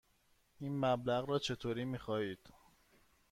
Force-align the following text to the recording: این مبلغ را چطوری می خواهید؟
این 0.59 0.85
مبلغ 0.85 1.29
را 1.29 1.39
چطوری 1.39 1.85
می 1.85 1.97
خواهید؟ 1.97 2.39